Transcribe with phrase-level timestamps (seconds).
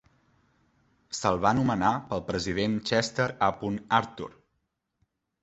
[1.17, 3.53] Se'l va anomenar pel president Chester A.
[4.01, 4.31] Arthur.